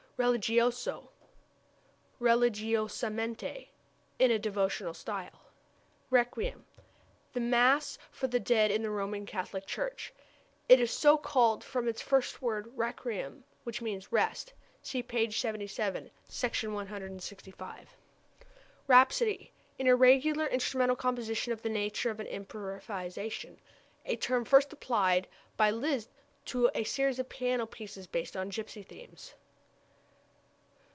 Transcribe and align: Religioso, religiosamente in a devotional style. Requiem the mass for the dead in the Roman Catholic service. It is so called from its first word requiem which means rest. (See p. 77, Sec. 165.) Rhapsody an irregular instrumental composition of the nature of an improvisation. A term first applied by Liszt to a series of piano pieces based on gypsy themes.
Religioso, 0.23 1.07
religiosamente 2.19 3.69
in 4.19 4.29
a 4.29 4.37
devotional 4.37 4.93
style. 4.93 5.41
Requiem 6.11 6.63
the 7.33 7.39
mass 7.39 7.97
for 8.11 8.27
the 8.27 8.39
dead 8.39 8.69
in 8.69 8.83
the 8.83 8.91
Roman 8.91 9.25
Catholic 9.25 9.67
service. 9.67 10.11
It 10.69 10.79
is 10.79 10.91
so 10.91 11.17
called 11.17 11.63
from 11.63 11.87
its 11.87 12.03
first 12.03 12.39
word 12.39 12.67
requiem 12.77 13.43
which 13.63 13.81
means 13.81 14.11
rest. 14.11 14.53
(See 14.83 15.01
p. 15.01 15.31
77, 15.31 16.11
Sec. 16.29 16.53
165.) 16.55 17.97
Rhapsody 18.85 19.51
an 19.79 19.87
irregular 19.87 20.45
instrumental 20.45 20.95
composition 20.95 21.51
of 21.51 21.63
the 21.63 21.69
nature 21.69 22.11
of 22.11 22.19
an 22.19 22.27
improvisation. 22.27 23.59
A 24.05 24.17
term 24.17 24.45
first 24.45 24.71
applied 24.71 25.27
by 25.57 25.71
Liszt 25.71 26.11
to 26.45 26.69
a 26.75 26.83
series 26.83 27.17
of 27.17 27.27
piano 27.27 27.65
pieces 27.65 28.05
based 28.05 28.37
on 28.37 28.51
gypsy 28.51 28.85
themes. 28.85 29.33